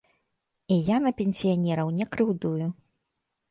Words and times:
І 0.75 0.77
я 0.87 0.97
на 1.03 1.11
пенсіянераў 1.19 1.93
не 2.01 2.05
крыўдую. 2.15 2.67